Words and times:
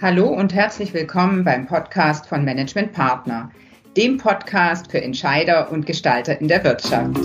Hallo 0.00 0.28
und 0.28 0.54
herzlich 0.54 0.94
willkommen 0.94 1.42
beim 1.42 1.66
Podcast 1.66 2.28
von 2.28 2.44
Management 2.44 2.92
Partner, 2.92 3.50
dem 3.96 4.16
Podcast 4.16 4.88
für 4.92 5.02
Entscheider 5.02 5.72
und 5.72 5.86
Gestalter 5.86 6.40
in 6.40 6.46
der 6.46 6.62
Wirtschaft. 6.62 7.18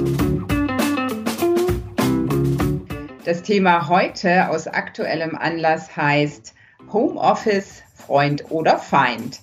Das 3.26 3.44
Thema 3.44 3.88
heute 3.88 4.50
aus 4.50 4.66
aktuellem 4.66 5.36
Anlass 5.36 5.96
heißt 5.96 6.56
Homeoffice, 6.92 7.84
Freund 7.94 8.50
oder 8.50 8.80
Feind. 8.80 9.43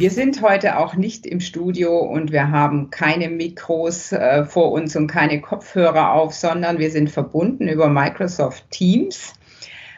Wir 0.00 0.10
sind 0.10 0.40
heute 0.40 0.78
auch 0.78 0.94
nicht 0.94 1.26
im 1.26 1.40
Studio 1.40 1.98
und 1.98 2.32
wir 2.32 2.50
haben 2.50 2.88
keine 2.88 3.28
Mikros 3.28 4.12
äh, 4.12 4.46
vor 4.46 4.72
uns 4.72 4.96
und 4.96 5.08
keine 5.08 5.42
Kopfhörer 5.42 6.14
auf, 6.14 6.32
sondern 6.32 6.78
wir 6.78 6.90
sind 6.90 7.10
verbunden 7.10 7.68
über 7.68 7.90
Microsoft 7.90 8.64
Teams. 8.70 9.34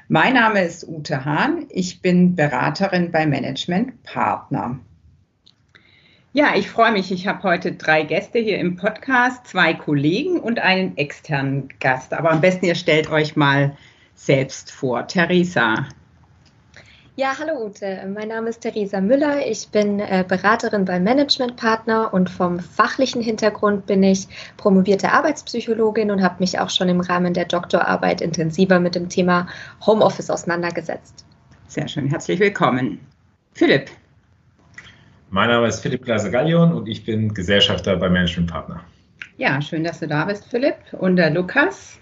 Mein 0.08 0.34
Name 0.34 0.64
ist 0.64 0.88
Ute 0.88 1.24
Hahn. 1.24 1.66
Ich 1.68 2.02
bin 2.02 2.34
Beraterin 2.34 3.12
bei 3.12 3.26
Management 3.26 4.02
Partner. 4.02 4.80
Ja, 6.32 6.56
ich 6.56 6.68
freue 6.68 6.90
mich. 6.90 7.12
Ich 7.12 7.28
habe 7.28 7.44
heute 7.44 7.70
drei 7.70 8.02
Gäste 8.02 8.40
hier 8.40 8.58
im 8.58 8.74
Podcast, 8.74 9.46
zwei 9.46 9.72
Kollegen 9.72 10.40
und 10.40 10.58
einen 10.58 10.96
externen 10.96 11.68
Gast. 11.78 12.12
Aber 12.12 12.32
am 12.32 12.40
besten 12.40 12.66
ihr 12.66 12.74
stellt 12.74 13.08
euch 13.08 13.36
mal 13.36 13.76
selbst 14.16 14.72
vor. 14.72 15.06
Theresa, 15.06 15.86
ja, 17.16 17.34
hallo 17.38 17.66
Ute, 17.66 18.08
mein 18.12 18.28
Name 18.28 18.48
ist 18.48 18.60
Theresa 18.60 19.00
Müller. 19.00 19.46
Ich 19.46 19.68
bin 19.68 20.00
äh, 20.00 20.24
Beraterin 20.26 20.86
beim 20.86 21.04
Managementpartner 21.04 22.14
und 22.14 22.30
vom 22.30 22.58
fachlichen 22.58 23.20
Hintergrund 23.20 23.84
bin 23.86 24.02
ich 24.02 24.28
promovierte 24.56 25.12
Arbeitspsychologin 25.12 26.10
und 26.10 26.22
habe 26.22 26.36
mich 26.38 26.58
auch 26.58 26.70
schon 26.70 26.88
im 26.88 27.00
Rahmen 27.00 27.34
der 27.34 27.44
Doktorarbeit 27.44 28.22
intensiver 28.22 28.80
mit 28.80 28.94
dem 28.94 29.10
Thema 29.10 29.46
Homeoffice 29.84 30.30
auseinandergesetzt. 30.30 31.26
Sehr 31.68 31.86
schön, 31.86 32.08
herzlich 32.08 32.40
willkommen. 32.40 32.98
Philipp. 33.52 33.90
Mein 35.30 35.48
Name 35.48 35.66
ist 35.66 35.80
Philipp 35.80 36.04
Glaser-Gallion 36.04 36.72
und 36.72 36.88
ich 36.88 37.04
bin 37.04 37.34
Gesellschafter 37.34 37.96
beim 37.96 38.14
Managementpartner. 38.14 38.82
Ja, 39.36 39.60
schön, 39.60 39.84
dass 39.84 40.00
du 40.00 40.08
da 40.08 40.24
bist, 40.24 40.46
Philipp. 40.46 40.76
Und 40.92 41.16
der 41.16 41.30
Lukas. 41.30 41.98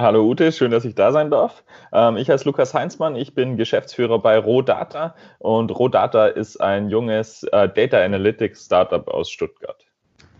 Hallo 0.00 0.24
Ute, 0.24 0.52
schön, 0.52 0.70
dass 0.70 0.84
ich 0.84 0.94
da 0.94 1.10
sein 1.10 1.28
darf. 1.28 1.64
Ähm, 1.92 2.18
ich 2.18 2.30
heiße 2.30 2.44
Lukas 2.44 2.72
Heinzmann, 2.72 3.16
ich 3.16 3.34
bin 3.34 3.56
Geschäftsführer 3.56 4.20
bei 4.20 4.38
Rodata 4.38 5.16
und 5.40 5.76
Rodata 5.76 6.28
ist 6.28 6.60
ein 6.60 6.88
junges 6.88 7.42
äh, 7.42 7.68
Data 7.68 8.00
Analytics 8.04 8.66
Startup 8.66 9.08
aus 9.08 9.28
Stuttgart. 9.28 9.84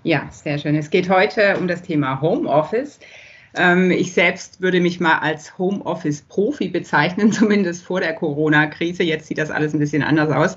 Ja, 0.05 0.29
sehr 0.31 0.59
schön. 0.59 0.77
Es 0.77 0.91
geht 0.91 1.11
heute 1.11 1.57
um 1.59 1.67
das 1.67 1.83
Thema 1.83 2.21
Homeoffice. 2.21 3.01
Ähm, 3.57 3.91
ich 3.91 4.13
selbst 4.13 4.63
würde 4.63 4.79
mich 4.79 5.01
mal 5.01 5.19
als 5.19 5.59
Homeoffice-Profi 5.59 6.69
bezeichnen, 6.69 7.33
zumindest 7.33 7.83
vor 7.83 7.99
der 7.99 8.15
Corona-Krise. 8.15 9.03
Jetzt 9.03 9.27
sieht 9.27 9.39
das 9.39 9.51
alles 9.51 9.75
ein 9.75 9.81
bisschen 9.81 10.05
anders 10.05 10.31
aus 10.31 10.57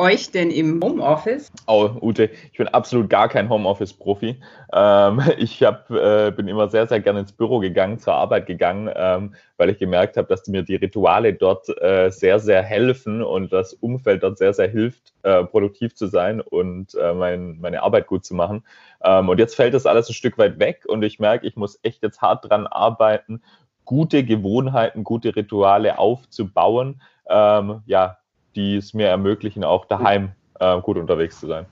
euch 0.00 0.30
denn 0.30 0.50
im 0.50 0.80
Homeoffice? 0.82 1.52
Oh, 1.66 1.90
Ute, 2.00 2.30
ich 2.50 2.58
bin 2.58 2.68
absolut 2.68 3.10
gar 3.10 3.28
kein 3.28 3.48
Homeoffice-Profi. 3.48 4.40
Ähm, 4.72 5.22
ich 5.38 5.62
hab, 5.62 5.90
äh, 5.90 6.32
bin 6.34 6.48
immer 6.48 6.68
sehr, 6.68 6.86
sehr 6.86 7.00
gerne 7.00 7.20
ins 7.20 7.32
Büro 7.32 7.58
gegangen, 7.58 7.98
zur 7.98 8.14
Arbeit 8.14 8.46
gegangen, 8.46 8.90
ähm, 8.94 9.34
weil 9.58 9.70
ich 9.70 9.78
gemerkt 9.78 10.16
habe, 10.16 10.26
dass 10.26 10.48
mir 10.48 10.62
die 10.62 10.76
Rituale 10.76 11.34
dort 11.34 11.68
äh, 11.80 12.10
sehr, 12.10 12.40
sehr 12.40 12.62
helfen 12.62 13.22
und 13.22 13.52
das 13.52 13.74
Umfeld 13.74 14.22
dort 14.22 14.38
sehr, 14.38 14.54
sehr 14.54 14.68
hilft, 14.68 15.12
äh, 15.22 15.44
produktiv 15.44 15.94
zu 15.94 16.06
sein 16.06 16.40
und 16.40 16.94
äh, 16.94 17.12
mein, 17.12 17.60
meine 17.60 17.82
Arbeit 17.82 18.06
gut 18.06 18.24
zu 18.24 18.34
machen. 18.34 18.64
Ähm, 19.04 19.28
und 19.28 19.38
jetzt 19.38 19.54
fällt 19.54 19.74
das 19.74 19.86
alles 19.86 20.08
ein 20.08 20.14
Stück 20.14 20.38
weit 20.38 20.58
weg 20.58 20.84
und 20.88 21.02
ich 21.02 21.18
merke, 21.18 21.46
ich 21.46 21.56
muss 21.56 21.78
echt 21.82 22.02
jetzt 22.02 22.22
hart 22.22 22.48
dran 22.48 22.66
arbeiten, 22.66 23.42
gute 23.84 24.24
Gewohnheiten, 24.24 25.04
gute 25.04 25.36
Rituale 25.36 25.98
aufzubauen. 25.98 27.02
Ähm, 27.28 27.82
ja, 27.86 28.19
die 28.56 28.76
es 28.76 28.94
mir 28.94 29.08
ermöglichen, 29.08 29.64
auch 29.64 29.84
daheim 29.84 30.32
äh, 30.58 30.80
gut 30.80 30.96
unterwegs 30.96 31.40
zu 31.40 31.46
sein. 31.46 31.66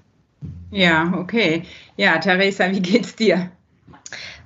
Ja, 0.71 1.13
okay. 1.17 1.63
Ja, 1.97 2.19
Theresa, 2.19 2.71
wie 2.71 2.81
geht's 2.81 3.17
dir? 3.17 3.51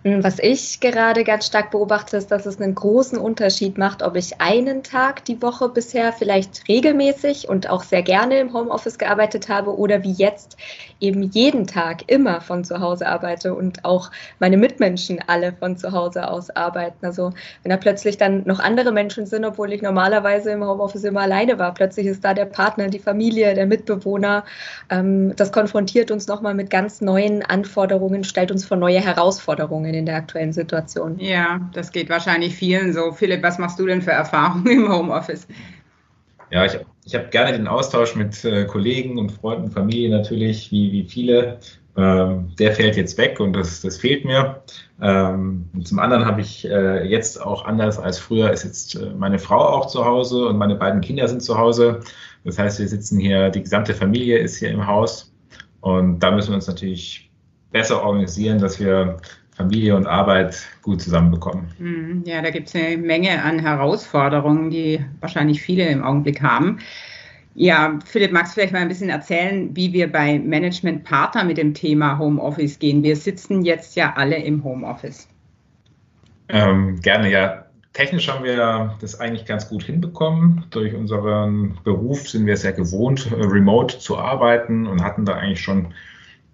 Hm, 0.04 0.24
was 0.24 0.40
ich 0.40 0.80
gerade 0.80 1.22
ganz 1.22 1.46
stark 1.46 1.70
beobachte, 1.70 2.16
ist, 2.16 2.32
dass 2.32 2.44
es 2.44 2.60
einen 2.60 2.74
großen 2.74 3.18
Unterschied 3.18 3.78
macht, 3.78 4.02
ob 4.02 4.16
ich 4.16 4.40
einen 4.40 4.82
Tag 4.82 5.24
die 5.26 5.40
Woche 5.40 5.68
bisher 5.68 6.12
vielleicht 6.12 6.66
regelmäßig 6.68 7.48
und 7.48 7.70
auch 7.70 7.84
sehr 7.84 8.02
gerne 8.02 8.40
im 8.40 8.52
Homeoffice 8.52 8.98
gearbeitet 8.98 9.48
habe 9.48 9.78
oder 9.78 10.02
wie 10.02 10.10
jetzt 10.10 10.56
eben 10.98 11.22
jeden 11.22 11.68
Tag 11.68 12.10
immer 12.10 12.40
von 12.40 12.64
zu 12.64 12.80
Hause 12.80 13.06
arbeite 13.06 13.54
und 13.54 13.84
auch 13.84 14.10
meine 14.40 14.56
Mitmenschen 14.56 15.20
alle 15.24 15.52
von 15.52 15.76
zu 15.76 15.92
Hause 15.92 16.28
aus 16.28 16.50
arbeiten. 16.50 17.06
Also 17.06 17.32
wenn 17.62 17.70
da 17.70 17.76
plötzlich 17.76 18.16
dann 18.16 18.42
noch 18.44 18.58
andere 18.58 18.90
Menschen 18.90 19.26
sind, 19.26 19.44
obwohl 19.44 19.72
ich 19.72 19.82
normalerweise 19.82 20.50
im 20.50 20.64
Homeoffice 20.64 21.04
immer 21.04 21.20
alleine 21.20 21.60
war, 21.60 21.74
plötzlich 21.74 22.06
ist 22.06 22.24
da 22.24 22.34
der 22.34 22.46
Partner, 22.46 22.88
die 22.88 22.98
Familie, 22.98 23.54
der 23.54 23.66
Mitbewohner. 23.66 24.44
Ähm, 24.90 25.36
das 25.36 25.52
konfrontiert 25.52 26.10
uns 26.10 26.26
nochmal 26.26 26.54
mit 26.54 26.70
ganz 26.70 27.00
neuen 27.00 27.44
Anforderungen, 27.44 28.24
stellt 28.24 28.50
uns 28.50 28.64
vor 28.64 28.76
neue 28.76 28.98
Herausforderungen 28.98 29.91
in 29.94 30.06
der 30.06 30.16
aktuellen 30.16 30.52
Situation. 30.52 31.18
Ja, 31.18 31.68
das 31.72 31.92
geht 31.92 32.08
wahrscheinlich 32.08 32.54
vielen 32.54 32.92
so. 32.92 33.12
Philipp, 33.12 33.42
was 33.42 33.58
machst 33.58 33.78
du 33.78 33.86
denn 33.86 34.02
für 34.02 34.12
Erfahrungen 34.12 34.66
im 34.70 34.92
Homeoffice? 34.92 35.46
Ja, 36.50 36.64
ich, 36.66 36.78
ich 37.04 37.14
habe 37.14 37.28
gerne 37.28 37.52
den 37.52 37.66
Austausch 37.66 38.14
mit 38.14 38.44
äh, 38.44 38.66
Kollegen 38.66 39.18
und 39.18 39.32
Freunden, 39.32 39.70
Familie 39.70 40.10
natürlich, 40.10 40.70
wie, 40.70 40.92
wie 40.92 41.04
viele. 41.04 41.58
Ähm, 41.94 42.52
der 42.58 42.72
fällt 42.72 42.96
jetzt 42.96 43.18
weg 43.18 43.38
und 43.38 43.52
das, 43.52 43.82
das 43.82 43.98
fehlt 43.98 44.24
mir. 44.24 44.62
Ähm, 45.02 45.68
zum 45.84 45.98
anderen 45.98 46.24
habe 46.24 46.40
ich 46.40 46.64
äh, 46.64 47.06
jetzt 47.06 47.40
auch 47.40 47.66
anders 47.66 47.98
als 47.98 48.18
früher, 48.18 48.50
ist 48.50 48.64
jetzt 48.64 48.94
äh, 48.94 49.10
meine 49.10 49.38
Frau 49.38 49.60
auch 49.60 49.86
zu 49.86 50.04
Hause 50.04 50.46
und 50.46 50.56
meine 50.56 50.74
beiden 50.74 51.02
Kinder 51.02 51.28
sind 51.28 51.42
zu 51.42 51.58
Hause. 51.58 52.00
Das 52.44 52.58
heißt, 52.58 52.78
wir 52.78 52.88
sitzen 52.88 53.18
hier, 53.18 53.50
die 53.50 53.62
gesamte 53.62 53.92
Familie 53.92 54.38
ist 54.38 54.56
hier 54.56 54.70
im 54.70 54.86
Haus 54.86 55.34
und 55.80 56.20
da 56.20 56.30
müssen 56.30 56.50
wir 56.50 56.54
uns 56.54 56.66
natürlich 56.66 57.30
besser 57.72 58.02
organisieren, 58.02 58.58
dass 58.58 58.80
wir 58.80 59.18
Familie 59.54 59.94
und 59.96 60.06
Arbeit 60.06 60.66
gut 60.80 61.02
zusammenbekommen. 61.02 61.68
Mhm. 61.78 62.22
Ja, 62.24 62.40
da 62.42 62.50
gibt 62.50 62.68
es 62.68 62.74
eine 62.74 62.96
Menge 62.96 63.42
an 63.42 63.58
Herausforderungen, 63.58 64.70
die 64.70 65.04
wahrscheinlich 65.20 65.62
viele 65.62 65.86
im 65.88 66.02
Augenblick 66.02 66.42
haben. 66.42 66.78
Ja, 67.54 67.98
Philipp, 68.06 68.32
magst 68.32 68.52
du 68.52 68.54
vielleicht 68.54 68.72
mal 68.72 68.80
ein 68.80 68.88
bisschen 68.88 69.10
erzählen, 69.10 69.76
wie 69.76 69.92
wir 69.92 70.10
bei 70.10 70.38
Management 70.38 71.04
Partner 71.04 71.44
mit 71.44 71.58
dem 71.58 71.74
Thema 71.74 72.18
Homeoffice 72.18 72.78
gehen? 72.78 73.02
Wir 73.02 73.14
sitzen 73.14 73.62
jetzt 73.62 73.94
ja 73.94 74.14
alle 74.16 74.36
im 74.36 74.64
Homeoffice. 74.64 75.28
Ähm, 76.48 77.00
gerne, 77.00 77.30
ja. 77.30 77.66
Technisch 77.92 78.26
haben 78.30 78.42
wir 78.42 78.96
das 79.02 79.20
eigentlich 79.20 79.44
ganz 79.44 79.68
gut 79.68 79.82
hinbekommen. 79.82 80.64
Durch 80.70 80.94
unseren 80.94 81.78
Beruf 81.84 82.26
sind 82.26 82.46
wir 82.46 82.56
sehr 82.56 82.72
gewohnt, 82.72 83.30
remote 83.30 83.98
zu 83.98 84.16
arbeiten 84.16 84.86
und 84.86 85.04
hatten 85.04 85.26
da 85.26 85.34
eigentlich 85.34 85.60
schon 85.60 85.92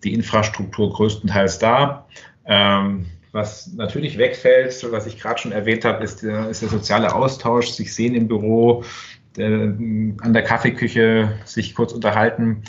die 0.02 0.14
Infrastruktur 0.14 0.92
größtenteils 0.92 1.60
da. 1.60 2.06
Ähm, 2.48 3.06
was 3.32 3.72
natürlich 3.74 4.18
wegfällt, 4.18 4.84
was 4.90 5.06
ich 5.06 5.20
gerade 5.20 5.38
schon 5.38 5.52
erwähnt 5.52 5.84
habe, 5.84 6.02
ist 6.02 6.22
der, 6.22 6.48
ist 6.48 6.62
der 6.62 6.70
soziale 6.70 7.14
Austausch, 7.14 7.68
sich 7.68 7.94
sehen 7.94 8.14
im 8.14 8.26
Büro, 8.26 8.84
der, 9.36 9.50
an 9.50 10.32
der 10.32 10.42
Kaffeeküche 10.42 11.32
sich 11.44 11.74
kurz 11.74 11.92
unterhalten. 11.92 12.62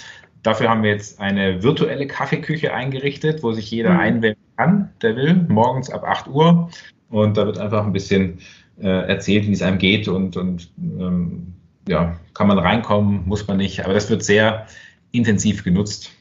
Dafür 0.44 0.70
haben 0.70 0.84
wir 0.84 0.92
jetzt 0.92 1.20
eine 1.20 1.64
virtuelle 1.64 2.08
Kaffeeküche 2.08 2.74
eingerichtet, 2.74 3.42
wo 3.42 3.54
sich 3.54 3.72
jeder 3.72 3.94
mhm. 3.94 4.00
einwählen 4.00 4.38
kann, 4.58 4.90
der 5.02 5.16
will, 5.16 5.34
morgens 5.48 5.90
ab 5.90 6.04
8 6.04 6.28
Uhr. 6.28 6.70
Und 7.10 7.38
da 7.38 7.46
wird 7.46 7.58
einfach 7.58 7.86
ein 7.86 7.94
bisschen 7.94 8.40
äh, 8.82 9.08
erzählt, 9.08 9.48
wie 9.48 9.54
es 9.54 9.62
einem 9.62 9.78
geht 9.78 10.08
und, 10.08 10.38
und 10.38 10.72
ähm, 10.78 11.54
ja, 11.88 12.20
kann 12.34 12.48
man 12.48 12.60
reinkommen, 12.60 13.26
muss 13.26 13.48
man 13.48 13.58
nicht. 13.58 13.84
Aber 13.84 13.94
das 13.94 14.10
wird 14.10 14.24
sehr 14.24 14.68
intensiv 15.12 15.64
genutzt. 15.64 16.12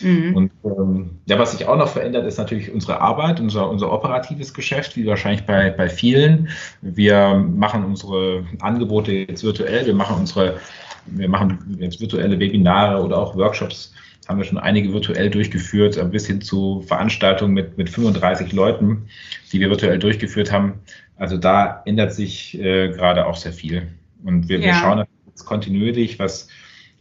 Mhm. 0.00 0.36
Und 0.36 0.52
ähm, 0.64 1.10
ja, 1.26 1.38
was 1.38 1.52
sich 1.52 1.66
auch 1.66 1.76
noch 1.76 1.88
verändert, 1.88 2.26
ist 2.26 2.38
natürlich 2.38 2.72
unsere 2.72 3.00
Arbeit, 3.00 3.40
unser, 3.40 3.68
unser 3.68 3.92
operatives 3.92 4.54
Geschäft, 4.54 4.96
wie 4.96 5.06
wahrscheinlich 5.06 5.44
bei, 5.44 5.70
bei 5.70 5.88
vielen. 5.88 6.48
Wir 6.82 7.34
machen 7.34 7.84
unsere 7.84 8.44
Angebote 8.60 9.12
jetzt 9.12 9.44
virtuell, 9.44 9.86
wir 9.86 9.94
machen 9.94 10.16
unsere, 10.18 10.58
wir 11.06 11.28
machen 11.28 11.76
jetzt 11.78 12.00
virtuelle 12.00 12.38
Webinare 12.38 13.02
oder 13.02 13.18
auch 13.18 13.36
Workshops 13.36 13.92
haben 14.28 14.38
wir 14.38 14.44
schon 14.44 14.58
einige 14.58 14.92
virtuell 14.92 15.30
durchgeführt, 15.30 15.98
bis 16.10 16.26
hin 16.26 16.40
zu 16.40 16.82
Veranstaltungen 16.82 17.54
mit, 17.54 17.78
mit 17.78 17.88
35 17.88 18.52
Leuten, 18.52 19.08
die 19.52 19.60
wir 19.60 19.70
virtuell 19.70 19.98
durchgeführt 19.98 20.50
haben. 20.50 20.80
Also 21.16 21.36
da 21.36 21.82
ändert 21.86 22.12
sich 22.12 22.58
äh, 22.58 22.88
gerade 22.88 23.26
auch 23.26 23.36
sehr 23.36 23.52
viel. 23.52 23.86
Und 24.24 24.48
wir, 24.48 24.58
ja. 24.58 24.66
wir 24.66 24.74
schauen 24.74 25.04
jetzt 25.28 25.44
kontinuierlich, 25.44 26.18
was, 26.18 26.48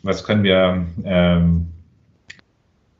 was 0.03 0.23
können 0.23 0.43
wir 0.43 0.85
ähm, 1.03 1.67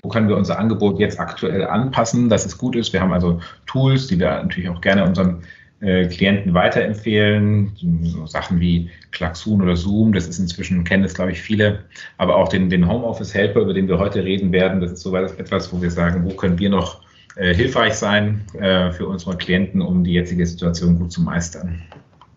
wo 0.06 0.10
können 0.10 0.30
wir 0.30 0.38
unser 0.38 0.60
Angebot 0.60 1.00
jetzt 1.00 1.20
aktuell 1.20 1.66
anpassen, 1.66 2.30
dass 2.30 2.46
es 2.46 2.60
gut 2.60 2.76
ist. 2.76 2.94
Wir 2.94 3.02
haben 3.02 3.12
also 3.12 3.40
Tools, 3.66 4.06
die 4.06 4.20
wir 4.20 4.30
natürlich 4.44 4.70
auch 4.70 4.82
gerne 4.82 5.04
unseren 5.04 5.42
äh, 5.82 6.06
Klienten 6.06 6.54
weiterempfehlen. 6.54 7.72
So 8.04 8.28
Sachen 8.28 8.60
wie 8.60 8.92
Klaxoon 9.12 9.64
oder 9.64 9.76
Zoom, 9.76 10.14
das 10.14 10.28
ist 10.28 10.38
inzwischen, 10.38 10.84
kennen 10.84 11.02
das 11.02 11.16
glaube 11.16 11.32
ich 11.32 11.42
viele, 11.42 11.80
aber 12.18 12.36
auch 12.36 12.50
den, 12.50 12.70
den 12.70 12.88
Homeoffice 12.88 13.34
Helper, 13.34 13.62
über 13.62 13.74
den 13.74 13.88
wir 13.88 13.98
heute 13.98 14.24
reden 14.24 14.52
werden, 14.52 14.80
das 14.80 14.92
ist 14.92 15.02
so 15.02 15.16
etwas, 15.16 15.74
wo 15.74 15.82
wir 15.82 15.90
sagen, 15.90 16.24
wo 16.24 16.36
können 16.36 16.60
wir 16.60 16.70
noch 16.70 17.02
äh, 17.36 17.56
hilfreich 17.56 17.96
sein 17.96 18.42
äh, 18.60 18.92
für 18.92 19.08
unsere 19.08 19.36
Klienten, 19.38 19.82
um 19.82 20.04
die 20.04 20.14
jetzige 20.14 20.46
Situation 20.46 21.00
gut 21.00 21.12
zu 21.12 21.22
meistern. 21.22 21.82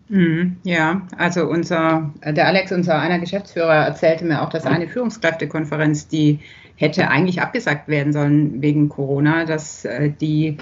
Mhm, 0.09 0.57
ja, 0.63 1.03
also 1.17 1.47
unser, 1.47 2.11
der 2.25 2.47
Alex, 2.47 2.71
unser 2.71 2.99
einer 2.99 3.19
Geschäftsführer, 3.19 3.85
erzählte 3.85 4.25
mir 4.25 4.41
auch, 4.41 4.49
dass 4.49 4.65
eine 4.65 4.87
Führungskräftekonferenz, 4.87 6.07
die 6.07 6.39
hätte 6.75 7.09
eigentlich 7.09 7.41
abgesagt 7.41 7.87
werden 7.87 8.11
sollen 8.11 8.61
wegen 8.61 8.89
Corona, 8.89 9.45
dass 9.45 9.85
äh, 9.85 10.09
die 10.09 10.57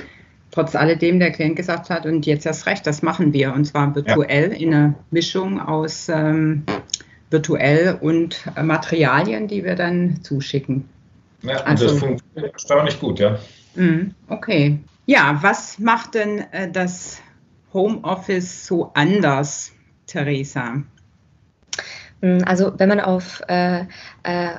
trotz 0.52 0.76
alledem 0.76 1.20
der 1.20 1.32
Klient 1.32 1.56
gesagt 1.56 1.90
hat, 1.90 2.06
und 2.06 2.26
jetzt 2.26 2.46
erst 2.46 2.66
recht, 2.66 2.86
das 2.86 3.02
machen 3.02 3.32
wir, 3.32 3.54
und 3.54 3.66
zwar 3.66 3.96
virtuell 3.96 4.52
ja. 4.52 4.58
in 4.58 4.74
einer 4.74 4.94
Mischung 5.12 5.62
aus 5.62 6.10
ähm, 6.10 6.64
virtuell 7.30 7.98
und 8.02 8.44
Materialien, 8.62 9.48
die 9.48 9.64
wir 9.64 9.76
dann 9.76 10.22
zuschicken. 10.24 10.86
Ja, 11.44 11.58
also, 11.58 11.88
das 11.88 12.00
funktioniert 12.00 12.54
erstaunlich 12.54 13.00
gut, 13.00 13.20
ja. 13.20 13.38
Mhm, 13.76 14.14
okay. 14.28 14.80
Ja, 15.06 15.38
was 15.42 15.80
macht 15.80 16.16
denn 16.16 16.44
äh, 16.52 16.70
das 16.70 17.22
Homeoffice 17.77 18.65
so 18.65 18.89
anders, 18.95 19.71
Theresa? 20.07 20.81
Hm, 22.24 22.44
also 22.44 22.74
wenn 22.79 22.89
man 22.89 23.00
auf 23.00 23.41
äh, 23.47 23.85
äh, 24.24 24.56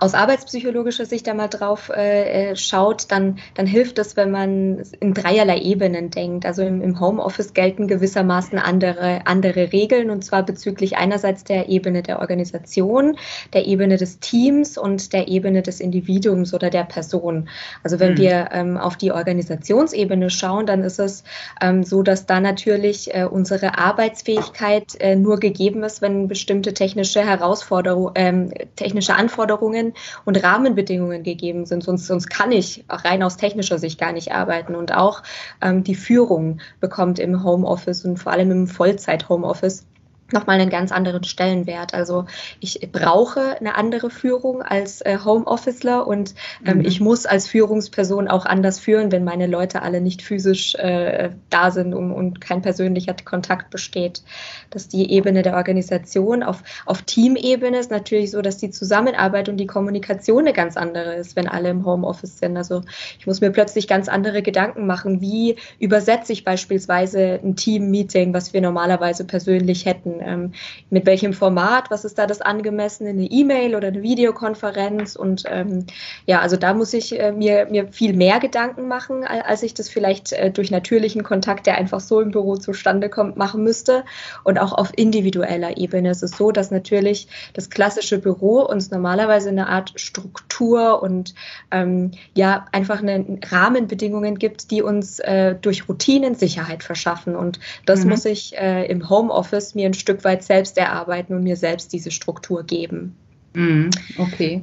aus 0.00 0.14
arbeitspsychologischer 0.14 1.06
Sicht 1.06 1.28
einmal 1.28 1.48
drauf 1.48 1.90
äh, 1.94 2.50
äh, 2.50 2.56
schaut, 2.56 3.10
dann, 3.10 3.38
dann 3.54 3.66
hilft 3.66 3.98
es, 3.98 4.16
wenn 4.16 4.30
man 4.30 4.82
in 5.00 5.14
dreierlei 5.14 5.58
Ebenen 5.58 6.10
denkt. 6.10 6.46
Also 6.46 6.62
im, 6.62 6.82
im 6.82 7.00
Homeoffice 7.00 7.54
gelten 7.54 7.88
gewissermaßen 7.88 8.58
andere, 8.58 9.26
andere 9.26 9.72
Regeln 9.72 10.10
und 10.10 10.24
zwar 10.24 10.44
bezüglich 10.44 10.96
einerseits 10.96 11.44
der 11.44 11.68
Ebene 11.68 12.02
der 12.02 12.20
Organisation, 12.20 13.16
der 13.52 13.66
Ebene 13.66 13.96
des 13.96 14.20
Teams 14.20 14.78
und 14.78 15.12
der 15.12 15.28
Ebene 15.28 15.62
des 15.62 15.80
Individuums 15.80 16.54
oder 16.54 16.70
der 16.70 16.84
Person. 16.84 17.48
Also 17.82 17.98
wenn 18.00 18.12
mhm. 18.12 18.18
wir 18.18 18.48
ähm, 18.52 18.76
auf 18.76 18.96
die 18.96 19.12
Organisationsebene 19.12 20.30
schauen, 20.30 20.66
dann 20.66 20.82
ist 20.82 20.98
es 20.98 21.24
ähm, 21.60 21.82
so, 21.82 22.02
dass 22.02 22.26
da 22.26 22.40
natürlich 22.40 23.14
äh, 23.14 23.24
unsere 23.24 23.78
Arbeitsfähigkeit 23.78 25.00
äh, 25.00 25.16
nur 25.16 25.38
gegeben 25.38 25.82
ist, 25.82 26.02
wenn 26.02 26.28
bestimmte 26.28 26.74
technische 26.74 27.24
Herausforderungen, 27.24 28.12
ähm, 28.14 28.50
technische 28.76 29.14
Anforderungen 29.14 29.71
Bedingungen 29.72 29.94
und 30.24 30.42
Rahmenbedingungen 30.42 31.22
gegeben 31.22 31.66
sind. 31.66 31.82
Sonst, 31.82 32.06
sonst 32.06 32.28
kann 32.28 32.52
ich 32.52 32.84
rein 32.88 33.22
aus 33.22 33.36
technischer 33.36 33.78
Sicht 33.78 33.98
gar 33.98 34.12
nicht 34.12 34.32
arbeiten. 34.32 34.74
Und 34.74 34.94
auch 34.94 35.22
ähm, 35.60 35.82
die 35.84 35.94
Führung 35.94 36.60
bekommt 36.80 37.18
im 37.18 37.42
Homeoffice 37.44 38.04
und 38.04 38.18
vor 38.18 38.32
allem 38.32 38.50
im 38.50 38.66
Vollzeit-Homeoffice 38.66 39.86
nochmal 40.32 40.60
einen 40.60 40.70
ganz 40.70 40.92
anderen 40.92 41.24
Stellenwert. 41.24 41.94
Also 41.94 42.26
ich 42.60 42.80
brauche 42.92 43.58
eine 43.58 43.74
andere 43.76 44.10
Führung 44.10 44.62
als 44.62 45.00
äh, 45.02 45.18
Homeofficer 45.24 46.06
und 46.06 46.34
ähm, 46.64 46.78
mhm. 46.78 46.84
ich 46.84 47.00
muss 47.00 47.26
als 47.26 47.48
Führungsperson 47.48 48.28
auch 48.28 48.46
anders 48.46 48.78
führen, 48.78 49.12
wenn 49.12 49.24
meine 49.24 49.46
Leute 49.46 49.82
alle 49.82 50.00
nicht 50.00 50.22
physisch 50.22 50.74
äh, 50.76 51.30
da 51.50 51.70
sind 51.70 51.94
und, 51.94 52.12
und 52.12 52.40
kein 52.40 52.62
persönlicher 52.62 53.14
Kontakt 53.24 53.70
besteht. 53.70 54.22
Dass 54.70 54.88
die 54.88 55.10
Ebene 55.12 55.42
der 55.42 55.54
Organisation 55.56 56.42
auf, 56.42 56.62
auf 56.86 57.02
Teamebene 57.02 57.78
ist 57.78 57.90
natürlich 57.90 58.30
so, 58.30 58.42
dass 58.42 58.58
die 58.58 58.70
Zusammenarbeit 58.70 59.48
und 59.48 59.56
die 59.56 59.66
Kommunikation 59.66 60.40
eine 60.40 60.52
ganz 60.52 60.76
andere 60.76 61.14
ist, 61.14 61.36
wenn 61.36 61.48
alle 61.48 61.70
im 61.70 61.84
Homeoffice 61.84 62.38
sind. 62.38 62.56
Also 62.56 62.82
ich 63.18 63.26
muss 63.26 63.40
mir 63.40 63.50
plötzlich 63.50 63.88
ganz 63.88 64.08
andere 64.08 64.42
Gedanken 64.42 64.86
machen, 64.86 65.20
wie 65.20 65.56
übersetze 65.78 66.32
ich 66.32 66.44
beispielsweise 66.44 67.40
ein 67.42 67.56
Team-Meeting, 67.56 68.34
was 68.34 68.52
wir 68.52 68.60
normalerweise 68.60 69.24
persönlich 69.24 69.86
hätten 69.86 70.20
ähm, 70.26 70.52
mit 70.90 71.06
welchem 71.06 71.32
Format, 71.32 71.90
was 71.90 72.04
ist 72.04 72.18
da 72.18 72.26
das 72.26 72.40
angemessene, 72.40 73.10
eine 73.10 73.24
E-Mail 73.24 73.74
oder 73.74 73.88
eine 73.88 74.02
Videokonferenz? 74.02 75.16
Und 75.16 75.44
ähm, 75.48 75.86
ja, 76.26 76.40
also 76.40 76.56
da 76.56 76.74
muss 76.74 76.92
ich 76.92 77.18
äh, 77.18 77.32
mir, 77.32 77.66
mir 77.70 77.88
viel 77.88 78.14
mehr 78.14 78.40
Gedanken 78.40 78.88
machen, 78.88 79.24
als 79.24 79.62
ich 79.62 79.74
das 79.74 79.88
vielleicht 79.88 80.32
äh, 80.32 80.50
durch 80.50 80.70
natürlichen 80.70 81.22
Kontakt, 81.22 81.66
der 81.66 81.78
einfach 81.78 82.00
so 82.00 82.20
im 82.20 82.30
Büro 82.30 82.56
zustande 82.56 83.08
kommt, 83.08 83.36
machen 83.36 83.62
müsste. 83.62 84.04
Und 84.44 84.58
auch 84.58 84.72
auf 84.72 84.92
individueller 84.96 85.76
Ebene. 85.76 86.10
Ist 86.10 86.22
es 86.22 86.32
so, 86.32 86.52
dass 86.52 86.70
natürlich 86.70 87.28
das 87.54 87.70
klassische 87.70 88.18
Büro 88.18 88.60
uns 88.62 88.90
normalerweise 88.90 89.48
eine 89.48 89.68
Art 89.68 89.92
Struktur 89.96 91.02
und 91.02 91.34
ähm, 91.70 92.12
ja 92.34 92.66
einfach 92.72 93.00
eine 93.00 93.38
Rahmenbedingungen 93.50 94.38
gibt, 94.38 94.70
die 94.70 94.82
uns 94.82 95.18
äh, 95.20 95.54
durch 95.54 95.88
Routinen 95.88 96.34
Sicherheit 96.34 96.82
verschaffen. 96.82 97.36
Und 97.36 97.60
das 97.86 98.04
mhm. 98.04 98.10
muss 98.10 98.24
ich 98.24 98.56
äh, 98.58 98.86
im 98.86 99.08
Homeoffice 99.08 99.74
mir 99.74 99.86
ein 99.86 99.94
Stück 99.94 100.11
Stück 100.12 100.24
weit 100.24 100.42
selbst 100.44 100.76
erarbeiten 100.76 101.34
und 101.34 101.42
mir 101.42 101.56
selbst 101.56 101.90
diese 101.92 102.10
Struktur 102.10 102.64
geben. 102.64 103.16
Mhm, 103.54 103.88
okay. 104.18 104.62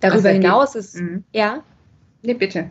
Darüber 0.00 0.28
also, 0.28 0.40
hinaus 0.40 0.74
ist, 0.74 0.96
mhm. 0.96 1.24
ja? 1.32 1.62
Nee, 2.22 2.32
bitte. 2.32 2.70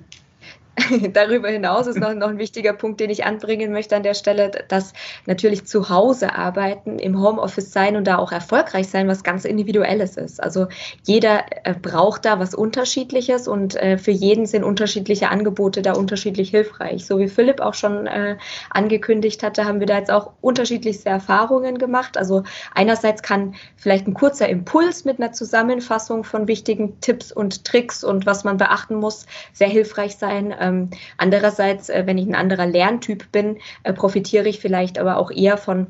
Darüber 1.13 1.49
hinaus 1.49 1.87
ist 1.87 1.99
noch, 1.99 2.13
noch 2.13 2.29
ein 2.29 2.37
wichtiger 2.37 2.73
Punkt, 2.73 2.99
den 2.99 3.09
ich 3.09 3.25
anbringen 3.25 3.71
möchte 3.71 3.95
an 3.95 4.03
der 4.03 4.13
Stelle, 4.13 4.51
dass 4.67 4.93
natürlich 5.25 5.65
zu 5.65 5.89
Hause 5.89 6.35
arbeiten, 6.35 6.99
im 6.99 7.21
Homeoffice 7.21 7.71
sein 7.71 7.95
und 7.95 8.05
da 8.05 8.17
auch 8.17 8.31
erfolgreich 8.31 8.87
sein, 8.87 9.07
was 9.07 9.23
ganz 9.23 9.45
Individuelles 9.45 10.17
ist. 10.17 10.41
Also 10.41 10.67
jeder 11.03 11.45
äh, 11.63 11.73
braucht 11.73 12.25
da 12.25 12.39
was 12.39 12.55
Unterschiedliches 12.55 13.47
und 13.47 13.75
äh, 13.75 13.97
für 13.97 14.11
jeden 14.11 14.45
sind 14.45 14.63
unterschiedliche 14.63 15.29
Angebote 15.29 15.81
da 15.81 15.93
unterschiedlich 15.93 16.49
hilfreich. 16.49 17.05
So 17.05 17.19
wie 17.19 17.27
Philipp 17.27 17.59
auch 17.59 17.73
schon 17.73 18.07
äh, 18.07 18.37
angekündigt 18.69 19.43
hatte, 19.43 19.65
haben 19.65 19.79
wir 19.79 19.87
da 19.87 19.97
jetzt 19.97 20.11
auch 20.11 20.31
unterschiedlichste 20.41 21.09
Erfahrungen 21.09 21.77
gemacht. 21.77 22.17
Also 22.17 22.43
einerseits 22.73 23.23
kann 23.23 23.55
vielleicht 23.75 24.07
ein 24.07 24.13
kurzer 24.13 24.49
Impuls 24.49 25.05
mit 25.05 25.19
einer 25.19 25.33
Zusammenfassung 25.33 26.23
von 26.23 26.47
wichtigen 26.47 26.99
Tipps 27.01 27.31
und 27.31 27.65
Tricks 27.65 28.03
und 28.03 28.25
was 28.25 28.43
man 28.43 28.57
beachten 28.57 28.95
muss, 28.95 29.25
sehr 29.53 29.67
hilfreich 29.67 30.15
sein 30.17 30.53
ähm, 30.59 30.70
andererseits, 31.17 31.89
äh, 31.89 32.03
wenn 32.05 32.17
ich 32.17 32.27
ein 32.27 32.35
anderer 32.35 32.65
Lerntyp 32.65 33.31
bin, 33.31 33.57
äh, 33.83 33.93
profitiere 33.93 34.47
ich 34.47 34.59
vielleicht 34.59 34.99
aber 34.99 35.17
auch 35.17 35.31
eher 35.31 35.57
von 35.57 35.87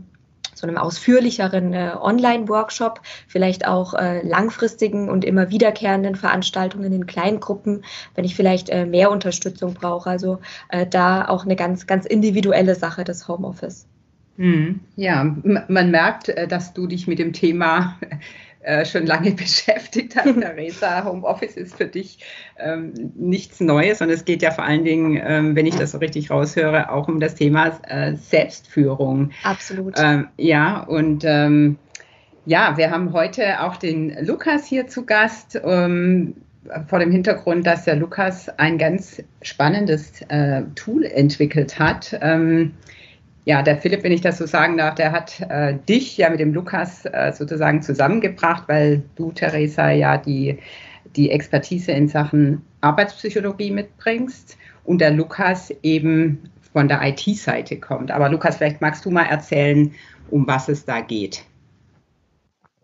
so 0.61 0.67
einem 0.67 0.77
ausführlicheren 0.77 1.73
äh, 1.73 1.91
Online-Workshop, 1.99 3.01
vielleicht 3.27 3.67
auch 3.67 3.93
äh, 3.93 4.25
langfristigen 4.25 5.09
und 5.09 5.25
immer 5.25 5.49
wiederkehrenden 5.49 6.15
Veranstaltungen 6.15 6.93
in 6.93 7.07
Kleingruppen, 7.07 7.83
wenn 8.15 8.25
ich 8.25 8.35
vielleicht 8.35 8.69
äh, 8.69 8.85
mehr 8.85 9.11
Unterstützung 9.11 9.73
brauche. 9.73 10.09
Also 10.09 10.39
äh, 10.69 10.85
da 10.85 11.27
auch 11.27 11.45
eine 11.45 11.55
ganz, 11.55 11.87
ganz 11.87 12.05
individuelle 12.05 12.75
Sache 12.75 13.03
des 13.03 13.27
Homeoffice. 13.27 13.87
Hm, 14.37 14.79
ja, 14.95 15.35
man 15.43 15.91
merkt, 15.91 16.33
dass 16.47 16.73
du 16.73 16.87
dich 16.87 17.05
mit 17.05 17.19
dem 17.19 17.33
Thema 17.33 17.97
äh, 18.63 18.85
schon 18.85 19.05
lange 19.05 19.31
beschäftigt 19.31 20.15
hat, 20.15 20.25
Theresa. 20.25 21.03
Homeoffice 21.05 21.57
ist 21.57 21.75
für 21.75 21.87
dich 21.87 22.19
ähm, 22.57 22.93
nichts 23.15 23.59
Neues 23.59 24.01
und 24.01 24.09
es 24.09 24.25
geht 24.25 24.41
ja 24.41 24.51
vor 24.51 24.63
allen 24.63 24.83
Dingen, 24.83 25.19
ähm, 25.23 25.55
wenn 25.55 25.65
ich 25.65 25.75
das 25.75 25.91
so 25.91 25.97
richtig 25.97 26.29
raushöre, 26.29 26.91
auch 26.91 27.07
um 27.07 27.19
das 27.19 27.35
Thema 27.35 27.79
äh, 27.87 28.15
Selbstführung. 28.15 29.31
Absolut. 29.43 29.95
Ähm, 29.97 30.27
ja, 30.37 30.81
und 30.81 31.23
ähm, 31.25 31.77
ja, 32.45 32.77
wir 32.77 32.91
haben 32.91 33.13
heute 33.13 33.61
auch 33.61 33.77
den 33.77 34.25
Lukas 34.25 34.65
hier 34.65 34.87
zu 34.87 35.05
Gast 35.05 35.59
ähm, 35.63 36.35
vor 36.87 36.99
dem 36.99 37.11
Hintergrund, 37.11 37.65
dass 37.65 37.85
der 37.85 37.95
Lukas 37.95 38.49
ein 38.59 38.77
ganz 38.77 39.23
spannendes 39.41 40.21
äh, 40.29 40.63
Tool 40.75 41.05
entwickelt 41.05 41.79
hat. 41.79 42.17
Ähm, 42.21 42.73
ja, 43.45 43.61
der 43.61 43.77
Philipp, 43.77 44.03
wenn 44.03 44.11
ich 44.11 44.21
das 44.21 44.37
so 44.37 44.45
sagen 44.45 44.77
darf, 44.77 44.95
der 44.95 45.11
hat 45.11 45.41
äh, 45.49 45.75
dich 45.89 46.17
ja 46.17 46.29
mit 46.29 46.39
dem 46.39 46.53
Lukas 46.53 47.05
äh, 47.05 47.31
sozusagen 47.33 47.81
zusammengebracht, 47.81 48.63
weil 48.67 49.01
du, 49.15 49.31
Theresa, 49.31 49.89
ja 49.89 50.17
die, 50.17 50.59
die 51.15 51.31
Expertise 51.31 51.91
in 51.91 52.07
Sachen 52.07 52.61
Arbeitspsychologie 52.81 53.71
mitbringst 53.71 54.57
und 54.83 55.01
der 55.01 55.11
Lukas 55.11 55.73
eben 55.81 56.49
von 56.73 56.87
der 56.87 57.01
IT-Seite 57.01 57.79
kommt. 57.79 58.11
Aber 58.11 58.29
Lukas, 58.29 58.57
vielleicht 58.57 58.81
magst 58.81 59.05
du 59.05 59.11
mal 59.11 59.25
erzählen, 59.25 59.93
um 60.29 60.47
was 60.47 60.69
es 60.69 60.85
da 60.85 61.01
geht. 61.01 61.43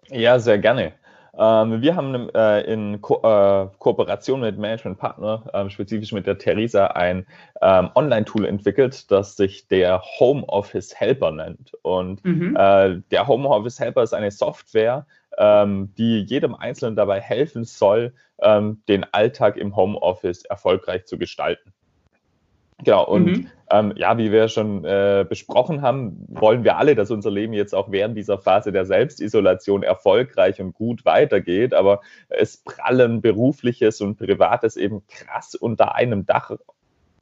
Ja, 0.10 0.40
sehr 0.40 0.58
gerne. 0.58 0.94
Ähm, 1.38 1.82
wir 1.82 1.96
haben 1.96 2.29
äh, 2.34 2.62
in 2.62 3.01
Ko 3.01 3.15
äh, 3.17 3.67
Kooperation 3.77 4.41
mit 4.41 4.58
Managementpartner, 4.58 5.44
äh, 5.53 5.70
spezifisch 5.70 6.12
mit 6.12 6.25
der 6.25 6.38
Theresa, 6.38 6.88
ein 6.88 7.27
ähm, 7.62 7.89
Online-Tool 7.94 8.46
entwickelt, 8.46 9.12
das 9.12 9.36
sich 9.36 9.67
der 9.67 10.01
Homeoffice 10.20 10.96
Helper 10.96 11.32
nennt. 11.32 11.74
Und 11.84 12.25
mhm. 12.25 12.56
Äh, 12.56 13.01
der 13.12 13.27
Homeoffice 13.27 13.79
Helper 13.79 14.03
ist 14.03 14.13
eine 14.13 14.32
Software, 14.32 15.06
ähm, 15.38 15.94
die 15.98 16.22
jedem 16.22 16.56
Einzelnen 16.56 16.96
dabei 16.96 17.22
helfen 17.22 17.63
soll, 17.65 18.13
ähm, 18.41 18.82
den 18.88 19.06
Alltag 19.13 19.58
im 19.58 19.75
Homeoffice 19.75 20.44
erfolgreich 20.46 21.06
zu 21.06 21.17
gestalten. 21.17 21.72
Genau, 22.84 23.05
und 23.05 23.25
mhm. 23.25 23.48
ähm, 23.72 23.93
ja, 23.96 24.17
wie 24.19 24.31
wir 24.31 24.50
schon 24.50 24.86
äh, 24.86 25.25
besprochen 25.27 25.81
haben, 25.81 26.25
wollen 26.27 26.63
wir 26.63 26.77
alle, 26.77 26.93
dass 26.93 27.10
unser 27.10 27.31
Leben 27.31 27.53
jetzt 27.53 27.74
auch 27.74 27.91
während 27.91 28.15
dieser 28.15 28.38
Phase 28.38 28.72
der 28.72 28.86
Selbstisolation 28.86 29.81
erfolgreich 29.81 30.62
und 30.62 30.74
gut 30.74 31.03
weitergeht, 31.03 31.74
aber 31.74 32.01
es 32.29 32.57
prallen 32.57 33.22
berufliches 33.22 34.00
und 34.00 34.17
privates 34.17 34.77
eben 34.77 35.01
krass 35.07 35.55
unter 35.55 35.96
einem 35.96 36.27
Dach 36.27 36.51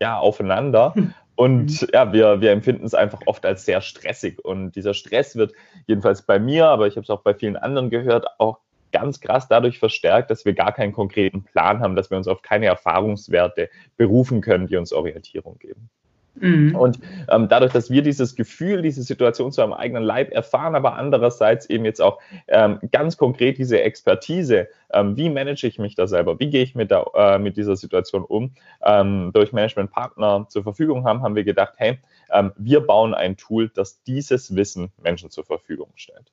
ja, 0.02 0.18
aufeinander. 0.18 0.94
Hm. 0.94 1.14
Und 1.36 1.82
mhm. 1.82 1.88
ja, 1.94 2.12
wir, 2.12 2.42
wir 2.42 2.52
empfinden 2.52 2.86
es 2.86 2.94
einfach 2.94 3.22
oft 3.26 3.46
als 3.46 3.66
sehr 3.66 3.82
stressig. 3.82 4.44
Und 4.44 4.76
dieser 4.76 4.94
Stress 4.94 5.36
wird 5.36 5.54
jedenfalls 5.88 6.22
bei 6.22 6.40
mir, 6.40 6.68
aber 6.68 6.88
ich 6.88 6.96
habe 6.96 7.04
es 7.04 7.10
auch 7.10 7.22
bei 7.22 7.34
vielen 7.34 7.58
anderen 7.58 7.90
gehört, 7.90 8.26
auch 8.40 8.60
ganz 8.96 9.20
krass 9.20 9.50
dadurch 9.50 9.78
verstärkt, 9.78 10.32
dass 10.32 10.46
wir 10.46 10.54
gar 10.54 10.72
keinen 10.72 10.94
konkreten 10.94 11.44
Plan 11.44 11.82
haben, 11.82 11.98
dass 11.98 12.10
wir 12.10 12.18
uns 12.18 12.30
auf 12.30 12.42
keine 12.42 12.68
Erfahrungswerte 12.68 13.70
berufen 13.98 14.40
können, 14.40 14.68
die 14.68 14.78
uns 14.78 14.94
Orientierung 14.94 15.60
geben. 15.60 15.90
Mhm. 16.36 16.76
Und 16.76 17.00
ähm, 17.30 17.50
dadurch, 17.50 17.74
dass 17.74 17.90
wir 17.90 18.02
dieses 18.02 18.36
Gefühl, 18.36 18.82
diese 18.82 19.04
Situation 19.04 19.52
zu 19.52 19.62
einem 19.62 19.74
eigenen 19.74 20.04
Leib 20.04 20.32
erfahren, 20.32 20.76
aber 20.76 20.96
andererseits 20.96 21.66
eben 21.70 21.84
jetzt 21.84 22.02
auch 22.02 22.20
ähm, 22.48 22.80
ganz 22.92 23.18
konkret 23.18 23.58
diese 23.58 23.82
Expertise, 23.82 24.70
ähm, 24.94 25.18
wie 25.18 25.30
manage 25.30 25.68
ich 25.68 25.78
mich 25.78 25.96
da 25.96 26.08
selber, 26.08 26.40
wie 26.40 26.50
gehe 26.50 26.64
ich 26.64 26.74
mit, 26.74 26.92
der, 26.92 27.06
äh, 27.16 27.38
mit 27.38 27.58
dieser 27.58 27.76
Situation 27.76 28.24
um, 28.24 28.54
ähm, 28.82 29.32
durch 29.34 29.52
Managementpartner 29.52 30.48
zur 30.50 30.64
Verfügung 30.64 31.06
haben, 31.06 31.22
haben 31.22 31.36
wir 31.36 31.44
gedacht, 31.44 31.74
hey, 31.78 32.00
ähm, 32.32 32.54
wir 32.58 32.82
bauen 32.82 33.14
ein 33.14 33.36
Tool, 33.36 33.70
das 33.70 34.04
dieses 34.04 34.56
Wissen 34.56 34.92
Menschen 35.02 35.30
zur 35.32 35.46
Verfügung 35.46 35.90
stellt. 35.96 36.32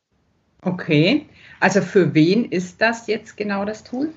Okay, 0.64 1.26
also 1.60 1.80
für 1.80 2.14
wen 2.14 2.44
ist 2.44 2.80
das 2.80 3.08
jetzt 3.08 3.36
genau 3.36 3.64
das 3.64 3.82
Tool? 3.82 4.10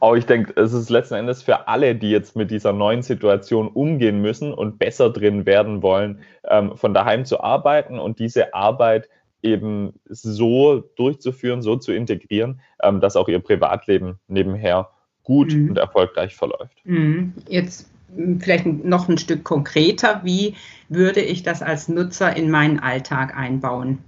Aber 0.00 0.16
ich 0.16 0.26
denke, 0.26 0.52
es 0.60 0.72
ist 0.72 0.90
letzten 0.90 1.14
Endes 1.14 1.42
für 1.42 1.68
alle, 1.68 1.94
die 1.94 2.10
jetzt 2.10 2.36
mit 2.36 2.50
dieser 2.50 2.72
neuen 2.72 3.02
Situation 3.02 3.68
umgehen 3.68 4.20
müssen 4.20 4.52
und 4.52 4.78
besser 4.78 5.10
drin 5.10 5.46
werden 5.46 5.82
wollen, 5.82 6.20
ähm, 6.48 6.76
von 6.76 6.94
daheim 6.94 7.24
zu 7.24 7.40
arbeiten 7.40 7.98
und 7.98 8.18
diese 8.18 8.54
Arbeit 8.54 9.08
eben 9.42 9.94
so 10.08 10.80
durchzuführen, 10.96 11.62
so 11.62 11.76
zu 11.76 11.92
integrieren, 11.92 12.60
ähm, 12.82 13.00
dass 13.00 13.16
auch 13.16 13.28
ihr 13.28 13.40
Privatleben 13.40 14.18
nebenher 14.28 14.90
gut 15.24 15.52
mhm. 15.52 15.70
und 15.70 15.78
erfolgreich 15.78 16.36
verläuft. 16.36 16.76
Mhm. 16.84 17.34
Jetzt 17.48 17.90
hm, 18.14 18.40
vielleicht 18.40 18.66
noch 18.66 19.08
ein 19.08 19.18
Stück 19.18 19.44
konkreter, 19.44 20.20
wie 20.24 20.54
würde 20.88 21.20
ich 21.20 21.42
das 21.42 21.62
als 21.62 21.88
Nutzer 21.88 22.36
in 22.36 22.50
meinen 22.50 22.78
Alltag 22.78 23.36
einbauen? 23.36 23.98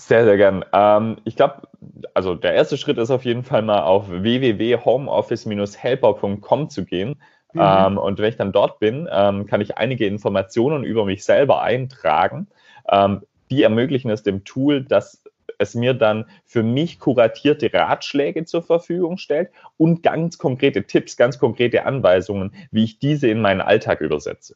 Sehr, 0.00 0.24
sehr 0.24 0.38
gern. 0.38 0.64
Ähm, 0.72 1.18
ich 1.24 1.36
glaube, 1.36 1.68
also 2.14 2.34
der 2.34 2.54
erste 2.54 2.78
Schritt 2.78 2.96
ist 2.96 3.10
auf 3.10 3.26
jeden 3.26 3.44
Fall 3.44 3.60
mal 3.62 3.82
auf 3.82 4.08
www.homeoffice-helper.com 4.08 6.70
zu 6.70 6.86
gehen. 6.86 7.20
Mhm. 7.52 7.60
Ähm, 7.62 7.98
und 7.98 8.18
wenn 8.18 8.30
ich 8.30 8.36
dann 8.36 8.52
dort 8.52 8.78
bin, 8.78 9.06
ähm, 9.12 9.44
kann 9.46 9.60
ich 9.60 9.76
einige 9.76 10.06
Informationen 10.06 10.84
über 10.84 11.04
mich 11.04 11.22
selber 11.24 11.60
eintragen. 11.60 12.46
Ähm, 12.90 13.20
die 13.50 13.62
ermöglichen 13.62 14.10
es 14.10 14.22
dem 14.22 14.44
Tool, 14.44 14.82
dass 14.82 15.22
es 15.58 15.74
mir 15.74 15.92
dann 15.92 16.24
für 16.46 16.62
mich 16.62 16.98
kuratierte 16.98 17.70
Ratschläge 17.72 18.46
zur 18.46 18.62
Verfügung 18.62 19.18
stellt 19.18 19.50
und 19.76 20.02
ganz 20.02 20.38
konkrete 20.38 20.84
Tipps, 20.84 21.18
ganz 21.18 21.38
konkrete 21.38 21.84
Anweisungen, 21.84 22.54
wie 22.70 22.84
ich 22.84 23.00
diese 23.00 23.28
in 23.28 23.42
meinen 23.42 23.60
Alltag 23.60 24.00
übersetze. 24.00 24.54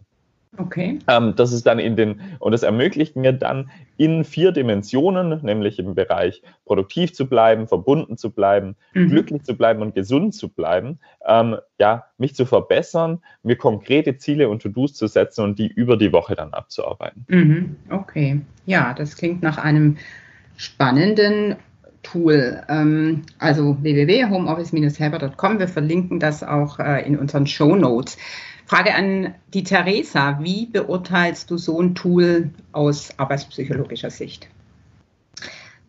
Okay. 0.57 0.99
Ähm, 1.09 1.35
das 1.37 1.53
ist 1.53 1.67
dann 1.67 1.79
in 1.79 1.97
den, 1.97 2.21
und 2.39 2.53
das 2.53 2.63
ermöglicht 2.63 3.17
mir 3.17 3.33
dann 3.33 3.71
in 3.97 4.25
vier 4.25 4.53
Dimensionen, 4.53 5.41
nämlich 5.43 5.79
im 5.79 5.95
Bereich 5.95 6.43
produktiv 6.65 7.13
zu 7.13 7.29
bleiben, 7.29 7.69
verbunden 7.69 8.17
zu 8.17 8.31
bleiben, 8.31 8.77
mhm. 8.93 9.09
glücklich 9.09 9.43
zu 9.43 9.57
bleiben 9.57 9.83
und 9.83 9.95
gesund 9.95 10.35
zu 10.35 10.49
bleiben, 10.49 10.99
ähm, 11.27 11.57
ja, 11.79 12.05
mich 12.19 12.35
zu 12.35 12.47
verbessern, 12.47 13.21
mir 13.43 13.57
konkrete 13.57 14.17
Ziele 14.17 14.49
und 14.49 14.63
To-Dos 14.63 14.95
zu 14.95 15.07
setzen 15.07 15.45
und 15.45 15.59
die 15.59 15.69
über 15.69 15.97
die 15.97 16.13
Woche 16.13 16.35
dann 16.35 16.53
abzuarbeiten. 16.53 17.25
Mhm. 17.29 17.77
Okay. 17.91 18.41
Ja, 18.67 18.95
das 18.95 19.17
klingt 19.17 19.43
nach 19.43 19.59
einem 19.59 19.97
spannenden 20.57 21.57
Tool. 22.03 22.63
Ähm, 22.69 23.23
also 23.39 23.77
www.homeoffice-helper.com. 23.83 25.59
Wir 25.59 25.69
verlinken 25.69 26.21
das 26.21 26.43
auch 26.45 26.79
äh, 26.79 27.05
in 27.07 27.19
unseren 27.19 27.47
Show 27.47 27.75
Notes. 27.75 28.17
Frage 28.67 28.95
an 28.95 29.35
die 29.53 29.63
Theresa. 29.63 30.39
Wie 30.41 30.67
beurteilst 30.67 31.51
du 31.51 31.59
so 31.59 31.81
ein 31.81 31.95
Tool 31.95 32.51
aus 32.73 33.11
arbeitspsychologischer 33.19 34.11
Sicht? 34.11 34.49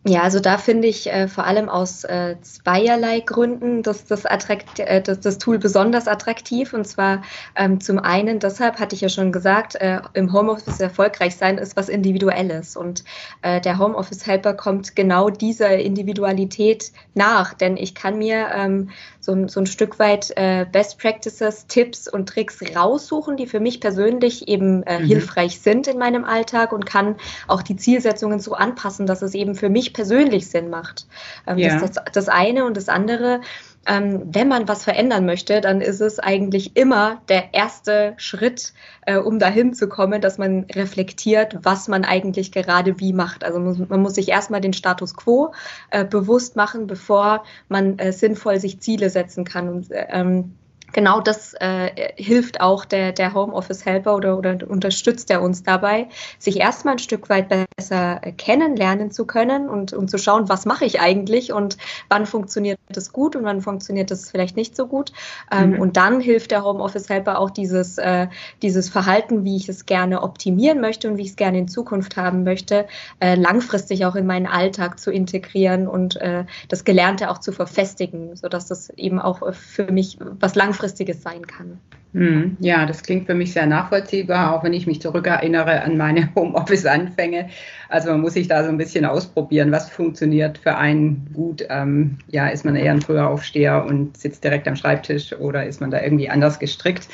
Ja, 0.08 0.22
also 0.22 0.38
da 0.38 0.56
finde 0.56 0.86
ich 0.86 1.10
äh, 1.12 1.26
vor 1.26 1.44
allem 1.46 1.68
aus 1.68 2.04
äh, 2.04 2.36
zweierlei 2.40 3.18
Gründen 3.18 3.82
das, 3.82 4.04
das, 4.04 4.24
attrakt, 4.24 4.78
äh, 4.78 5.02
das, 5.02 5.18
das 5.18 5.38
Tool 5.38 5.58
besonders 5.58 6.06
attraktiv. 6.06 6.72
Und 6.74 6.86
zwar 6.86 7.22
ähm, 7.56 7.80
zum 7.80 7.98
einen, 7.98 8.38
deshalb 8.38 8.78
hatte 8.78 8.94
ich 8.94 9.00
ja 9.00 9.08
schon 9.08 9.32
gesagt, 9.32 9.74
äh, 9.74 10.00
im 10.14 10.32
Homeoffice 10.32 10.78
erfolgreich 10.78 11.34
sein 11.34 11.58
ist 11.58 11.76
was 11.76 11.88
Individuelles. 11.88 12.76
Und 12.76 13.02
äh, 13.42 13.60
der 13.60 13.80
Homeoffice 13.80 14.24
Helper 14.24 14.54
kommt 14.54 14.94
genau 14.94 15.28
dieser 15.28 15.76
Individualität 15.76 16.92
nach. 17.14 17.54
Denn 17.54 17.76
ich 17.76 17.96
kann 17.96 18.16
mir 18.18 18.46
ähm, 18.54 18.90
so, 19.26 19.48
so 19.48 19.60
ein 19.60 19.66
Stück 19.66 19.98
weit 19.98 20.32
äh, 20.36 20.64
Best 20.70 20.98
Practices, 20.98 21.66
Tipps 21.66 22.08
und 22.08 22.28
Tricks 22.28 22.60
raussuchen, 22.74 23.36
die 23.36 23.46
für 23.46 23.60
mich 23.60 23.80
persönlich 23.80 24.48
eben 24.48 24.78
mhm. 24.78 25.04
hilfreich 25.04 25.60
sind 25.60 25.88
in 25.88 25.98
meinem 25.98 26.24
Alltag 26.24 26.72
und 26.72 26.86
kann 26.86 27.16
auch 27.48 27.62
die 27.62 27.76
Zielsetzungen 27.76 28.38
so 28.38 28.54
anpassen, 28.54 29.06
dass 29.06 29.22
es 29.22 29.34
eben 29.34 29.54
für 29.54 29.68
mich 29.68 29.92
persönlich 29.92 30.48
Sinn 30.48 30.70
macht. 30.70 31.06
Ähm, 31.46 31.58
ja. 31.58 31.78
Das 31.78 31.90
das, 31.90 32.04
das 32.12 32.28
eine 32.28 32.64
und 32.64 32.76
das 32.76 32.88
andere. 32.88 33.40
Ähm, 33.86 34.22
wenn 34.26 34.48
man 34.48 34.68
was 34.68 34.84
verändern 34.84 35.26
möchte, 35.26 35.60
dann 35.60 35.80
ist 35.80 36.00
es 36.00 36.18
eigentlich 36.18 36.76
immer 36.76 37.22
der 37.28 37.54
erste 37.54 38.14
Schritt, 38.16 38.72
äh, 39.02 39.16
um 39.16 39.38
dahin 39.38 39.74
zu 39.74 39.88
kommen, 39.88 40.20
dass 40.20 40.38
man 40.38 40.66
reflektiert, 40.74 41.58
was 41.62 41.88
man 41.88 42.04
eigentlich 42.04 42.52
gerade 42.52 42.98
wie 42.98 43.12
macht. 43.12 43.44
Also 43.44 43.58
man, 43.60 43.86
man 43.88 44.02
muss 44.02 44.14
sich 44.14 44.28
erstmal 44.28 44.60
den 44.60 44.72
Status 44.72 45.14
quo 45.14 45.52
äh, 45.90 46.04
bewusst 46.04 46.56
machen, 46.56 46.86
bevor 46.86 47.44
man 47.68 47.98
äh, 47.98 48.12
sinnvoll 48.12 48.60
sich 48.60 48.80
Ziele 48.80 49.10
setzen 49.10 49.44
kann. 49.44 49.68
Und 49.68 49.88
ähm, 49.90 50.54
genau 50.92 51.20
das 51.20 51.54
äh, 51.54 51.90
hilft 52.16 52.60
auch 52.60 52.84
der, 52.84 53.12
der 53.12 53.34
Homeoffice-Helper 53.34 54.14
oder, 54.14 54.38
oder 54.38 54.58
unterstützt 54.68 55.30
er 55.30 55.42
uns 55.42 55.62
dabei, 55.62 56.08
sich 56.38 56.60
erstmal 56.60 56.94
ein 56.94 56.98
Stück 56.98 57.28
weit 57.28 57.48
besser 57.76 58.20
kennenlernen 58.38 59.10
zu 59.10 59.26
können 59.26 59.68
und, 59.68 59.92
und 59.92 60.10
zu 60.10 60.18
schauen, 60.18 60.48
was 60.48 60.64
mache 60.64 60.84
ich 60.84 61.00
eigentlich 61.00 61.52
und 61.52 61.76
wann 62.08 62.26
funktioniert 62.26 62.78
das 62.88 63.12
gut 63.12 63.36
und 63.36 63.44
wann 63.44 63.60
funktioniert 63.60 64.10
das 64.10 64.30
vielleicht 64.30 64.56
nicht 64.56 64.76
so 64.76 64.86
gut. 64.86 65.12
Ähm, 65.50 65.72
mhm. 65.72 65.80
Und 65.80 65.96
dann 65.96 66.20
hilft 66.20 66.50
der 66.50 66.64
Homeoffice-Helper 66.64 67.38
auch 67.38 67.50
dieses, 67.50 67.98
äh, 67.98 68.28
dieses 68.62 68.88
Verhalten, 68.88 69.44
wie 69.44 69.56
ich 69.56 69.68
es 69.68 69.86
gerne 69.86 70.22
optimieren 70.22 70.80
möchte 70.80 71.08
und 71.10 71.18
wie 71.18 71.22
ich 71.22 71.30
es 71.30 71.36
gerne 71.36 71.58
in 71.58 71.68
Zukunft 71.68 72.16
haben 72.16 72.44
möchte, 72.44 72.86
äh, 73.20 73.34
langfristig 73.34 74.06
auch 74.06 74.14
in 74.14 74.26
meinen 74.26 74.46
Alltag 74.46 74.98
zu 74.98 75.10
integrieren 75.10 75.88
und 75.88 76.16
äh, 76.16 76.44
das 76.68 76.84
Gelernte 76.84 77.30
auch 77.30 77.38
zu 77.38 77.52
verfestigen, 77.52 78.36
sodass 78.36 78.66
das 78.66 78.90
eben 78.90 79.20
auch 79.20 79.52
für 79.52 79.90
mich 79.90 80.18
was 80.40 80.54
langfristig 80.54 80.75
Langfristiges 80.76 81.22
sein 81.22 81.46
kann. 81.46 81.78
Hm, 82.12 82.56
ja, 82.60 82.86
das 82.86 83.02
klingt 83.02 83.26
für 83.26 83.34
mich 83.34 83.52
sehr 83.52 83.66
nachvollziehbar, 83.66 84.54
auch 84.54 84.62
wenn 84.62 84.72
ich 84.72 84.86
mich 84.86 85.00
zurückerinnere 85.00 85.82
an 85.82 85.96
meine 85.96 86.32
Homeoffice-Anfänge. 86.34 87.48
Also 87.88 88.10
man 88.10 88.20
muss 88.20 88.34
sich 88.34 88.48
da 88.48 88.62
so 88.62 88.68
ein 88.68 88.78
bisschen 88.78 89.04
ausprobieren, 89.04 89.72
was 89.72 89.90
funktioniert 89.90 90.58
für 90.58 90.76
einen 90.76 91.30
gut. 91.32 91.66
Ähm, 91.68 92.18
ja, 92.28 92.48
ist 92.48 92.64
man 92.64 92.76
eher 92.76 92.92
ein 92.92 93.02
früher 93.02 93.28
Aufsteher 93.28 93.84
und 93.84 94.16
sitzt 94.16 94.44
direkt 94.44 94.68
am 94.68 94.76
Schreibtisch 94.76 95.32
oder 95.34 95.66
ist 95.66 95.80
man 95.80 95.90
da 95.90 96.02
irgendwie 96.02 96.28
anders 96.28 96.58
gestrickt? 96.58 97.08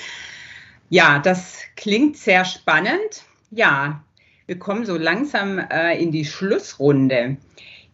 Ja, 0.89 1.21
das 1.21 1.63
klingt 1.77 2.17
sehr 2.17 2.45
spannend. 2.45 3.25
Ja, 3.51 4.03
wir 4.47 4.59
kommen 4.59 4.85
so 4.85 4.97
langsam 4.97 5.59
äh, 5.59 6.01
in 6.01 6.11
die 6.11 6.25
Schlussrunde. 6.25 7.37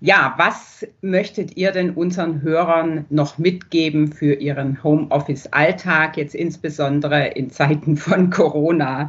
Ja, 0.00 0.34
was 0.36 0.86
möchtet 1.00 1.56
ihr 1.56 1.72
denn 1.72 1.90
unseren 1.90 2.40
Hörern 2.42 3.04
noch 3.10 3.38
mitgeben 3.38 4.12
für 4.12 4.34
ihren 4.34 4.82
Homeoffice-Alltag, 4.84 6.16
jetzt 6.16 6.36
insbesondere 6.36 7.28
in 7.28 7.50
Zeiten 7.50 7.96
von 7.96 8.30
Corona? 8.30 9.08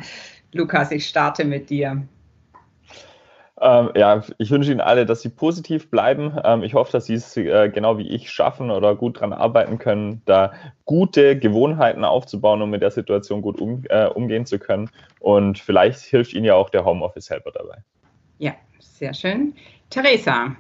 Lukas, 0.52 0.92
ich 0.92 1.08
starte 1.08 1.46
mit 1.46 1.70
dir. 1.70 2.02
Ähm, 3.62 3.92
ja, 3.96 4.24
ich 4.38 4.50
wünsche 4.50 4.72
Ihnen 4.72 4.82
alle, 4.82 5.06
dass 5.06 5.22
Sie 5.22 5.30
positiv 5.30 5.92
bleiben. 5.92 6.36
Ähm, 6.44 6.64
ich 6.64 6.74
hoffe, 6.74 6.92
dass 6.94 7.06
Sie 7.06 7.14
es 7.14 7.36
äh, 7.38 7.70
genau 7.70 7.98
wie 7.98 8.08
ich 8.08 8.32
schaffen 8.32 8.72
oder 8.72 8.96
gut 8.96 9.18
daran 9.18 9.34
arbeiten 9.34 9.78
können, 9.78 10.22
da 10.26 10.54
gute 10.86 11.38
Gewohnheiten 11.38 12.06
aufzubauen, 12.06 12.62
um 12.62 12.70
mit 12.70 12.82
der 12.82 12.92
Situation 12.92 13.42
gut 13.42 13.60
um, 13.60 13.84
äh, 13.90 14.08
umgehen 14.08 14.46
zu 14.46 14.58
können. 14.58 14.90
Und 15.20 15.60
vielleicht 15.60 16.00
hilft 16.00 16.34
Ihnen 16.34 16.46
ja 16.46 16.56
auch 16.56 16.70
der 16.70 16.86
Homeoffice-Helper 16.86 17.52
dabei. 17.52 17.84
Ja, 18.40 18.54
sehr 18.80 19.14
schön. 19.14 19.54
Theresa, 19.90 20.56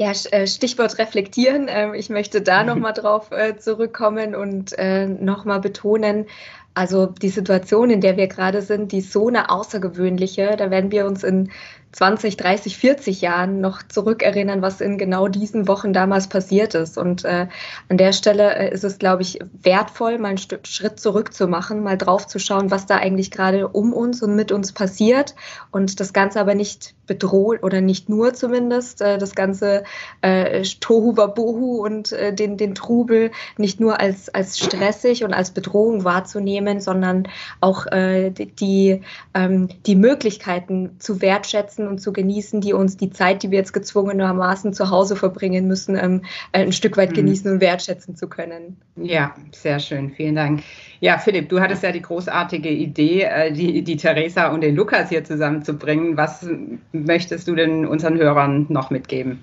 ja, 0.00 0.12
äh, 0.30 0.46
Stichwort 0.46 0.96
reflektieren. 0.96 1.66
Ähm, 1.68 1.92
ich 1.92 2.08
möchte 2.08 2.40
da 2.40 2.64
nochmal 2.64 2.92
drauf 2.94 3.30
äh, 3.32 3.58
zurückkommen 3.58 4.34
und 4.34 4.72
äh, 4.78 5.06
nochmal 5.06 5.60
betonen, 5.60 6.24
also 6.72 7.04
die 7.04 7.28
Situation, 7.28 7.90
in 7.90 8.00
der 8.00 8.16
wir 8.16 8.26
gerade 8.26 8.62
sind, 8.62 8.92
die 8.92 9.00
ist 9.00 9.12
so 9.12 9.28
eine 9.28 9.50
außergewöhnliche. 9.50 10.56
Da 10.56 10.70
werden 10.70 10.90
wir 10.90 11.04
uns 11.04 11.22
in 11.22 11.50
20, 11.92 12.36
30, 12.36 12.76
40 12.76 13.20
Jahren 13.20 13.60
noch 13.60 13.82
zurückerinnern, 13.82 14.62
was 14.62 14.80
in 14.80 14.96
genau 14.96 15.28
diesen 15.28 15.66
Wochen 15.66 15.92
damals 15.92 16.28
passiert 16.28 16.74
ist. 16.74 16.96
Und 16.96 17.24
äh, 17.24 17.48
an 17.88 17.96
der 17.96 18.12
Stelle 18.12 18.54
äh, 18.54 18.72
ist 18.72 18.84
es, 18.84 18.98
glaube 18.98 19.22
ich, 19.22 19.40
wertvoll, 19.62 20.18
mal 20.18 20.28
einen 20.28 20.38
Schritt 20.38 21.00
zurück 21.00 21.34
zu 21.34 21.48
machen, 21.48 21.82
mal 21.82 21.98
drauf 21.98 22.26
zu 22.26 22.38
schauen, 22.38 22.70
was 22.70 22.86
da 22.86 22.96
eigentlich 22.96 23.30
gerade 23.30 23.68
um 23.68 23.92
uns 23.92 24.22
und 24.22 24.36
mit 24.36 24.52
uns 24.52 24.72
passiert 24.72 25.34
und 25.70 25.98
das 26.00 26.12
Ganze 26.12 26.40
aber 26.40 26.54
nicht 26.54 26.94
bedroht 27.10 27.64
oder 27.64 27.80
nicht 27.80 28.08
nur 28.08 28.34
zumindest 28.34 29.02
äh, 29.02 29.18
das 29.18 29.34
ganze 29.34 29.82
äh, 30.20 30.62
Tohu 30.78 31.16
Wabohu 31.16 31.84
und 31.84 32.12
äh, 32.12 32.32
den, 32.32 32.56
den 32.56 32.76
Trubel 32.76 33.32
nicht 33.56 33.80
nur 33.80 33.98
als, 33.98 34.28
als 34.28 34.60
stressig 34.60 35.24
und 35.24 35.34
als 35.34 35.50
Bedrohung 35.50 36.04
wahrzunehmen, 36.04 36.80
sondern 36.80 37.26
auch 37.60 37.86
äh, 37.86 38.30
die, 38.30 39.02
ähm, 39.34 39.68
die 39.86 39.96
Möglichkeiten 39.96 41.00
zu 41.00 41.20
wertschätzen, 41.20 41.79
schätzen 41.80 41.88
und 41.88 42.00
zu 42.00 42.12
genießen, 42.12 42.60
die 42.60 42.72
uns 42.72 42.96
die 42.96 43.10
Zeit, 43.10 43.42
die 43.42 43.50
wir 43.50 43.58
jetzt 43.58 43.72
gezwungenermaßen 43.72 44.72
zu 44.72 44.90
Hause 44.90 45.16
verbringen 45.16 45.66
müssen, 45.66 45.96
ähm, 45.96 46.22
ein 46.52 46.72
Stück 46.72 46.96
weit 46.96 47.10
mhm. 47.10 47.14
genießen 47.14 47.52
und 47.52 47.60
wertschätzen 47.60 48.16
zu 48.16 48.28
können. 48.28 48.76
Ja, 48.96 49.34
sehr 49.52 49.78
schön. 49.78 50.10
Vielen 50.10 50.34
Dank. 50.34 50.62
Ja, 51.00 51.18
Philipp, 51.18 51.48
du 51.48 51.60
hattest 51.60 51.82
ja 51.82 51.92
die 51.92 52.02
großartige 52.02 52.68
Idee, 52.68 53.22
äh, 53.22 53.52
die, 53.52 53.82
die 53.82 53.96
Theresa 53.96 54.48
und 54.48 54.62
den 54.62 54.76
Lukas 54.76 55.08
hier 55.08 55.24
zusammenzubringen. 55.24 56.16
Was 56.16 56.46
möchtest 56.92 57.48
du 57.48 57.54
denn 57.54 57.86
unseren 57.86 58.18
Hörern 58.18 58.66
noch 58.68 58.90
mitgeben? 58.90 59.42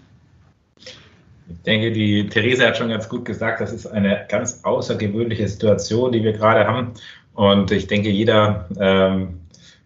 Ich 1.49 1.63
denke, 1.63 1.93
die 1.93 2.27
Theresa 2.27 2.67
hat 2.67 2.77
schon 2.77 2.89
ganz 2.89 3.07
gut 3.07 3.23
gesagt, 3.23 3.61
das 3.61 3.71
ist 3.71 3.87
eine 3.87 4.25
ganz 4.27 4.61
außergewöhnliche 4.63 5.47
Situation, 5.47 6.11
die 6.11 6.21
wir 6.21 6.33
gerade 6.33 6.67
haben. 6.67 6.91
Und 7.35 7.71
ich 7.71 7.87
denke, 7.87 8.09
jeder 8.09 8.67
ähm, 8.77 9.39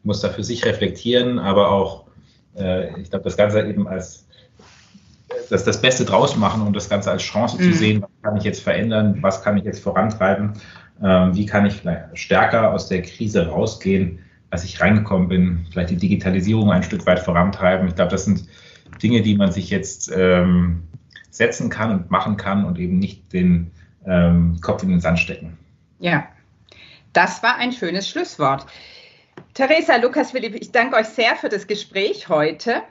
muss 0.04 0.22
da 0.22 0.30
für 0.30 0.44
sich 0.44 0.66
reflektieren, 0.66 1.40
aber 1.40 1.72
auch, 1.72 2.01
äh, 2.58 3.00
ich 3.00 3.10
glaube, 3.10 3.24
das 3.24 3.38
Ganze 3.38 3.62
eben 3.62 3.88
als 3.88 4.28
das, 5.50 5.64
das 5.64 5.82
Beste 5.82 6.06
draus 6.06 6.36
machen 6.36 6.62
und 6.62 6.76
das 6.76 6.90
Ganze 6.90 7.12
als 7.12 7.24
Chance 7.24 7.58
mhm. 7.58 7.72
zu 7.72 7.78
sehen, 7.78 8.02
was 8.02 8.10
kann 8.22 8.38
ich 8.38 8.44
jetzt 8.44 8.62
verändern, 8.62 9.18
was 9.22 9.44
kann 9.44 9.58
ich 9.58 9.64
jetzt 9.64 9.82
vorantreiben, 9.82 10.54
ähm, 11.04 11.36
wie 11.36 11.46
kann 11.46 11.66
ich 11.66 11.82
stärker 12.14 12.74
aus 12.74 12.88
der 12.88 13.02
Krise 13.02 13.48
rausgehen, 13.48 14.20
als 14.50 14.64
ich 14.64 14.82
reingekommen 14.82 15.28
bin, 15.28 15.66
vielleicht 15.72 15.92
die 15.92 15.98
Digitalisierung 15.98 16.72
ein 16.72 16.84
Stück 16.84 17.06
weit 17.06 17.20
vorantreiben. 17.20 17.88
Ich 17.88 17.96
glaube, 17.96 18.12
das 18.12 18.26
sind 18.26 18.46
Dinge, 19.02 19.22
die 19.22 19.36
man 19.36 19.52
sich 19.52 19.70
jetzt 19.70 20.12
ähm, 20.14 20.84
setzen 21.30 21.70
kann 21.70 21.92
und 21.92 22.12
machen 22.12 22.38
kann 22.38 22.66
und 22.66 22.78
eben 22.78 23.00
nicht 23.00 23.32
den 23.32 23.72
ähm, 24.06 24.60
Kopf 24.62 24.84
in 24.84 24.90
den 24.90 25.00
Sand 25.00 25.20
stecken. 25.20 25.58
Ja, 26.00 26.28
das 27.14 27.42
war 27.44 27.56
ein 27.58 27.72
schönes 27.72 28.10
Schlusswort. 28.10 28.66
Theresa, 29.54 29.98
Lukas, 29.98 30.32
Philipp, 30.32 30.56
ich 30.56 30.72
danke 30.72 30.96
euch 30.96 31.08
sehr 31.08 31.36
für 31.36 31.50
das 31.50 31.68
Gespräch 31.68 32.30
heute. 32.30 32.84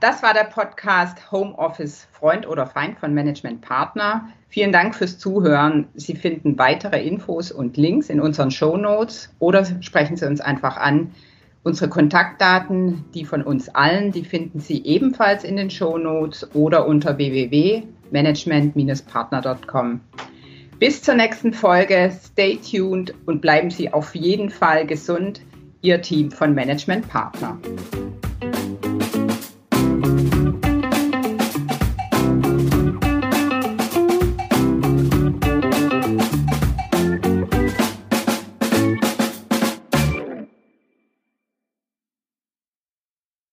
Das 0.00 0.22
war 0.22 0.34
der 0.34 0.44
Podcast 0.44 1.32
Homeoffice 1.32 2.06
Freund 2.12 2.46
oder 2.46 2.66
Feind 2.66 2.98
von 2.98 3.14
Management 3.14 3.62
Partner. 3.62 4.28
Vielen 4.48 4.72
Dank 4.72 4.94
fürs 4.94 5.18
Zuhören. 5.18 5.88
Sie 5.94 6.14
finden 6.14 6.58
weitere 6.58 7.02
Infos 7.02 7.50
und 7.50 7.78
Links 7.78 8.10
in 8.10 8.20
unseren 8.20 8.50
Show 8.50 8.76
Notes 8.76 9.30
oder 9.38 9.64
sprechen 9.80 10.18
Sie 10.18 10.26
uns 10.26 10.42
einfach 10.42 10.76
an. 10.76 11.14
Unsere 11.62 11.88
Kontaktdaten, 11.88 13.06
die 13.14 13.24
von 13.24 13.40
uns 13.42 13.70
allen, 13.70 14.12
die 14.12 14.24
finden 14.24 14.60
Sie 14.60 14.84
ebenfalls 14.84 15.44
in 15.44 15.56
den 15.56 15.70
Show 15.70 15.96
Notes 15.96 16.54
oder 16.54 16.86
unter 16.86 17.16
www.management-partner.com. 17.16 20.00
Bis 20.78 21.02
zur 21.02 21.14
nächsten 21.14 21.54
Folge. 21.54 22.12
Stay 22.22 22.58
tuned 22.58 23.14
und 23.24 23.40
bleiben 23.40 23.70
Sie 23.70 23.90
auf 23.92 24.14
jeden 24.14 24.50
Fall 24.50 24.86
gesund. 24.86 25.40
Ihr 25.86 26.02
Team 26.02 26.32
von 26.32 26.52
Management 26.52 27.08
Partner. 27.08 27.56